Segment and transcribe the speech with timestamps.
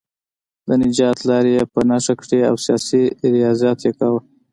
[0.67, 3.03] د نجات لارې یې په نښه کړې او سیاسي
[3.33, 4.19] ریاضت یې کاوه.